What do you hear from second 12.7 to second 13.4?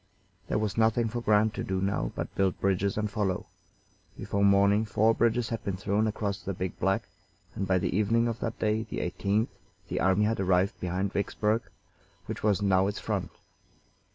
its front.